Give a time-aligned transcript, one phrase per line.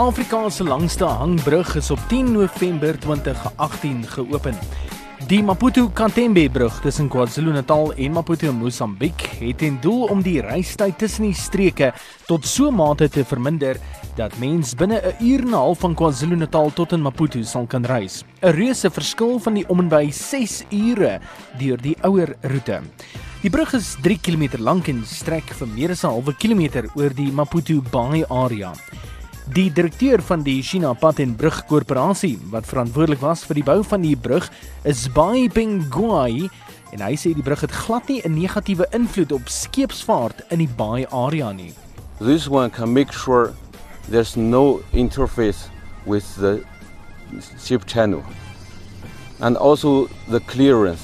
[0.00, 4.54] Afrika se langste hangbrug is op 10 November 2018 geopen.
[5.28, 10.96] Die Maputo Kantembe brug tussen KwaZulu-Natal en Maputo, Mosambiek, het ten doel om die reistyd
[10.98, 11.92] tussen die streke
[12.26, 13.76] tot so mate te verminder
[14.16, 17.84] dat mens binne 'n uur en 'n half van KwaZulu-Natal tot in Maputo sal kan
[17.84, 18.24] reis.
[18.42, 21.20] 'n Reuse verskil van die om en by 6 ure
[21.58, 22.80] deur die ouer roete.
[23.42, 27.14] Die brug is 3 km lank en strek vir meer as 'n halwe kilometer oor
[27.14, 28.72] die Maputo Bay area.
[29.50, 33.80] Die direkteur van die China Pad en Brug Korporasie wat verantwoordelik was vir die bou
[33.82, 34.44] van die brug
[34.86, 36.46] is Bai Pengguai
[36.94, 40.68] en hy sê die brug het glad nie 'n negatiewe invloed op skeepsvaart in die
[40.68, 41.74] Bai area nie.
[42.20, 43.52] This one can make sure
[44.08, 45.66] there's no interface
[46.06, 46.62] with the
[47.58, 48.22] ship channel
[49.40, 51.02] and also the clearance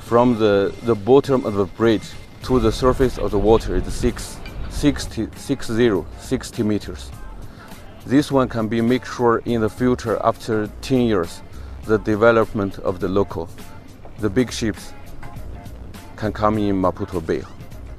[0.00, 2.10] from the, the bottom of the bridge
[2.42, 4.36] to the surface of the water is 6,
[4.70, 7.10] 60, 60, 60 meters.
[8.06, 11.42] This one can be make sure in the future after 10 years
[11.86, 13.48] the development of the local,
[14.20, 14.92] the big ships
[16.16, 17.42] can come in Maputo Bay.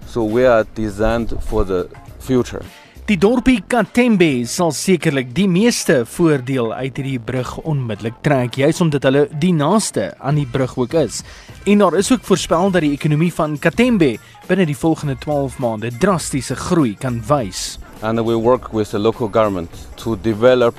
[0.05, 2.63] So we are designed for the future.
[3.07, 9.07] Die dorpie Katembe sal sekerlik die meeste voordeel uit hierdie brug onmiddellik trek, juis omdat
[9.07, 11.21] hulle die naaste aan die brug ook is.
[11.67, 14.13] En daar is ook voorspel dat die ekonomie van Katembe
[14.47, 17.77] binne die volgende 12 maande drastiese groei kan wys.
[18.01, 20.75] And we work with the local government to develop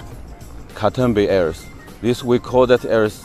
[0.74, 1.66] Katembe areas.
[2.00, 3.22] This we call that areas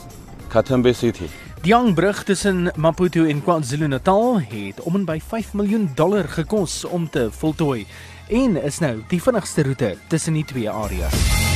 [0.49, 1.29] Katembe City.
[1.63, 7.09] Die hangbrug tussen Maputo en KwaZulu-Natal het om en by 5 miljoen dollar gekos om
[7.09, 7.85] te voltooi
[8.27, 11.52] en is nou die vinnigste roete tussen die twee areas.